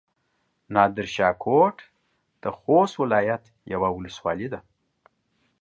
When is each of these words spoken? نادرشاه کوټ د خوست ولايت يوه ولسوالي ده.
نادرشاه 0.73 1.33
کوټ 1.43 1.75
د 2.43 2.45
خوست 2.57 2.95
ولايت 3.01 3.43
يوه 3.73 3.89
ولسوالي 3.95 4.47
ده. 4.53 4.59